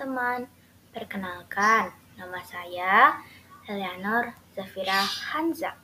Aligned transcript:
Teman-teman. 0.00 0.48
Perkenalkan, 0.96 1.92
nama 2.16 2.40
saya 2.40 3.20
Eleanor 3.68 4.32
Zafira 4.56 4.96
Hanza 4.96 5.76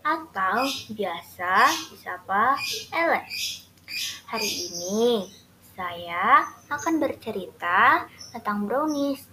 atau 0.00 0.64
biasa 0.88 1.68
disapa 1.92 2.56
Ele. 2.88 3.20
Hari 4.32 4.50
ini 4.72 5.28
saya 5.76 6.48
akan 6.72 6.96
bercerita 6.96 8.08
tentang 8.32 8.64
brownies. 8.64 9.28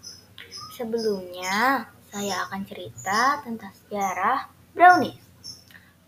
Sebelumnya, 0.75 1.87
saya 2.11 2.43
akan 2.43 2.67
cerita 2.67 3.39
tentang 3.39 3.71
sejarah 3.71 4.51
brownies. 4.75 5.23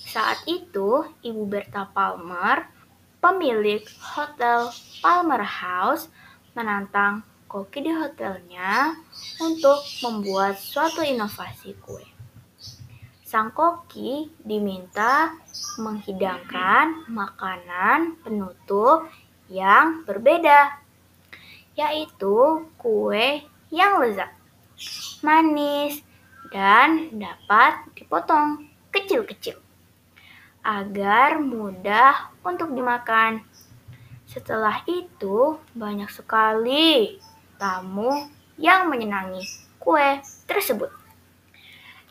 Saat 0.10 0.50
itu, 0.50 1.06
Ibu 1.22 1.45
Berta 1.45 1.86
Palmer, 1.86 2.78
pemilik 3.20 3.84
Hotel 4.00 4.72
Palmer 5.03 5.44
House, 5.44 6.08
menantang 6.56 7.23
koki 7.52 7.84
di 7.84 7.92
hotelnya 7.92 8.95
untuk 9.44 9.84
membuat 10.03 10.56
suatu 10.56 11.03
inovasi 11.03 11.76
kue. 11.84 12.03
Sang 13.28 13.52
koki 13.53 14.31
diminta 14.42 15.36
menghidangkan 15.78 17.11
makanan 17.11 18.17
penutup 18.23 19.06
yang 19.52 20.02
berbeda, 20.08 20.80
yaitu 21.76 22.66
kue 22.80 23.43
yang 23.70 24.02
lezat 24.02 24.32
manis, 25.22 26.02
dan 26.49 27.14
dapat 27.14 27.83
dipotong 27.93 28.66
kecil-kecil 28.89 29.68
agar 30.64 31.39
mudah 31.39 32.33
untuk 32.43 32.71
dimakan. 32.75 33.42
Setelah 34.30 34.86
itu, 34.86 35.58
banyak 35.73 36.09
sekali 36.14 37.17
tamu 37.58 38.30
yang 38.59 38.87
menyenangi 38.87 39.42
kue 39.81 40.21
tersebut. 40.45 40.92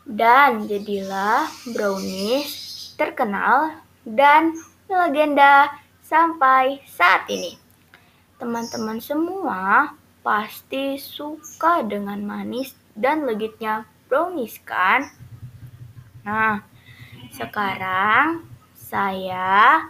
Dan 0.08 0.66
jadilah 0.66 1.46
brownies 1.70 2.92
terkenal 2.96 3.78
dan 4.02 4.56
legenda 4.88 5.68
sampai 6.00 6.80
saat 6.88 7.28
ini. 7.28 7.60
Teman-teman 8.40 8.98
semua 8.98 9.92
pasti 10.24 10.96
suka 10.96 11.84
dengan 11.84 12.18
manis 12.24 12.72
dan 12.96 13.28
legitnya 13.28 13.84
brownies 14.08 14.56
kan? 14.64 15.12
Nah, 16.24 16.67
sekarang 17.38 18.42
saya 18.74 19.86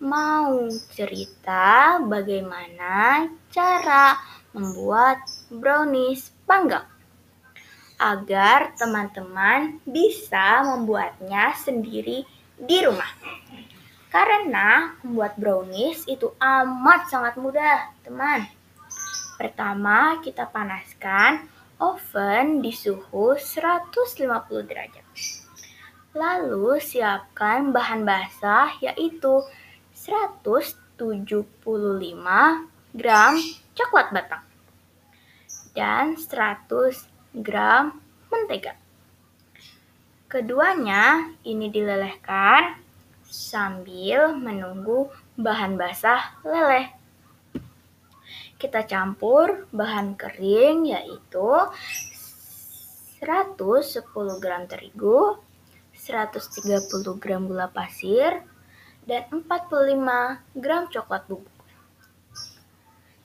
mau 0.00 0.64
cerita 0.96 2.00
bagaimana 2.00 3.28
cara 3.52 4.16
membuat 4.56 5.20
brownies 5.52 6.32
panggang 6.48 6.88
agar 8.00 8.72
teman-teman 8.80 9.76
bisa 9.84 10.64
membuatnya 10.64 11.52
sendiri 11.52 12.24
di 12.56 12.78
rumah. 12.80 13.12
Karena 14.08 14.96
membuat 15.04 15.36
brownies 15.36 16.08
itu 16.08 16.32
amat 16.40 17.12
sangat 17.12 17.36
mudah, 17.36 17.92
teman. 18.00 18.48
Pertama, 19.36 20.16
kita 20.24 20.48
panaskan 20.48 21.44
oven 21.76 22.64
di 22.64 22.72
suhu 22.72 23.36
150 23.36 23.92
derajat. 24.64 25.39
Lalu 26.10 26.82
siapkan 26.82 27.70
bahan 27.70 28.02
basah 28.02 28.74
yaitu 28.82 29.46
175 29.94 31.38
gram 32.96 33.32
coklat 33.78 34.08
batang 34.10 34.44
dan 35.72 36.18
100 36.18 37.40
gram 37.40 37.94
mentega. 38.26 38.74
Keduanya 40.26 41.30
ini 41.46 41.70
dilelehkan 41.70 42.78
sambil 43.26 44.34
menunggu 44.34 45.10
bahan 45.38 45.78
basah 45.78 46.38
leleh 46.42 47.00
kita 48.60 48.84
campur 48.84 49.64
bahan 49.72 50.20
kering 50.20 50.92
yaitu 50.92 51.48
110 53.24 54.04
gram 54.36 54.68
terigu, 54.68 55.40
130 56.10 57.22
gram 57.22 57.46
gula 57.46 57.70
pasir, 57.70 58.42
dan 59.06 59.24
45 59.30 60.60
gram 60.60 60.82
coklat 60.90 61.24
bubuk. 61.30 61.60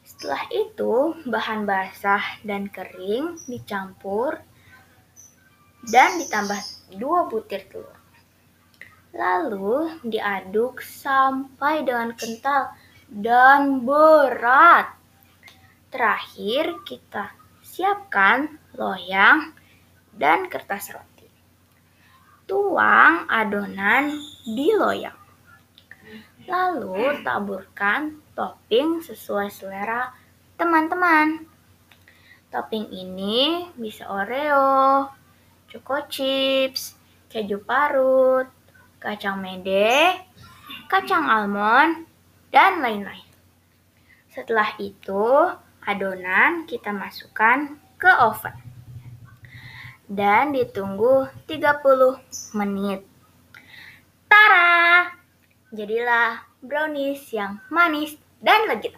Setelah 0.06 0.48
itu, 0.54 0.94
bahan 1.28 1.68
basah 1.68 2.40
dan 2.48 2.72
kering 2.72 3.36
dicampur 3.52 4.40
dan 5.86 6.18
ditambah 6.18 6.58
2 6.98 7.30
butir 7.30 7.68
telur. 7.70 7.94
Lalu 9.14 10.02
diaduk 10.04 10.82
sampai 10.82 11.86
dengan 11.86 12.12
kental 12.18 12.74
dan 13.08 13.86
berat. 13.86 14.92
Terakhir, 15.94 16.84
kita 16.84 17.32
siapkan 17.64 18.60
loyang 18.76 19.56
dan 20.12 20.52
kertas 20.52 20.92
roti. 20.92 21.15
Tuang 22.46 23.26
adonan 23.26 24.14
di 24.46 24.70
loyang. 24.70 25.18
Lalu 26.46 27.26
taburkan 27.26 28.22
topping 28.38 29.02
sesuai 29.02 29.50
selera 29.50 30.14
teman-teman. 30.54 31.42
Topping 32.54 32.94
ini 32.94 33.66
bisa 33.74 34.06
Oreo, 34.06 35.10
choco 35.66 36.06
chips, 36.06 36.94
keju 37.34 37.66
parut, 37.66 38.46
kacang 39.02 39.42
mede, 39.42 40.14
kacang 40.86 41.26
almond, 41.26 42.06
dan 42.54 42.78
lain-lain. 42.78 43.26
Setelah 44.30 44.78
itu, 44.78 45.50
adonan 45.82 46.70
kita 46.70 46.94
masukkan 46.94 47.82
ke 47.98 48.12
oven 48.22 48.75
dan 50.06 50.54
ditunggu 50.54 51.30
30 51.50 52.58
menit. 52.58 53.02
Tara! 54.30 55.10
Jadilah 55.74 56.46
brownies 56.62 57.30
yang 57.34 57.62
manis 57.74 58.18
dan 58.42 58.70
legit. 58.70 58.94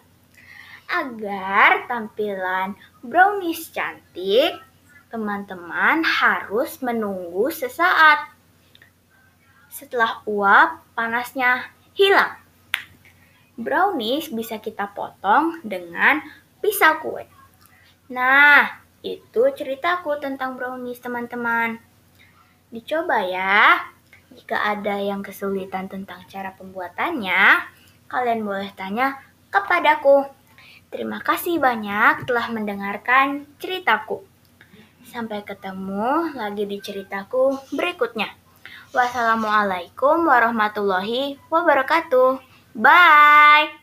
Agar 0.88 1.84
tampilan 1.84 2.76
brownies 3.04 3.68
cantik, 3.72 4.56
teman-teman 5.12 6.04
harus 6.04 6.80
menunggu 6.80 7.52
sesaat. 7.52 8.32
Setelah 9.68 10.24
uap 10.24 10.84
panasnya 10.96 11.72
hilang. 11.92 12.40
Brownies 13.58 14.30
bisa 14.30 14.62
kita 14.62 14.88
potong 14.94 15.60
dengan 15.66 16.22
pisau 16.62 16.94
kue. 17.02 17.26
Nah, 18.08 18.87
itu 19.02 19.42
ceritaku 19.54 20.18
tentang 20.18 20.58
brownies 20.58 20.98
teman-teman. 20.98 21.78
Dicoba 22.68 23.24
ya. 23.24 23.86
Jika 24.28 24.60
ada 24.60 25.00
yang 25.00 25.24
kesulitan 25.24 25.88
tentang 25.88 26.20
cara 26.28 26.52
pembuatannya, 26.52 27.64
kalian 28.12 28.44
boleh 28.44 28.68
tanya 28.76 29.16
kepadaku. 29.48 30.28
Terima 30.88 31.20
kasih 31.20 31.60
banyak 31.60 32.28
telah 32.28 32.46
mendengarkan 32.52 33.48
ceritaku. 33.60 34.24
Sampai 35.08 35.40
ketemu 35.44 36.36
lagi 36.36 36.68
di 36.68 36.76
ceritaku 36.80 37.56
berikutnya. 37.72 38.28
Wassalamualaikum 38.92 40.24
warahmatullahi 40.28 41.40
wabarakatuh. 41.48 42.40
Bye. 42.76 43.77